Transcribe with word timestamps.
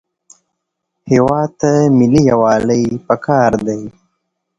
هېواد 1.11 1.49
ته 1.59 1.71
ملي 1.97 2.21
یووالی 2.29 2.83
پکار 3.07 3.51
دی 3.65 3.81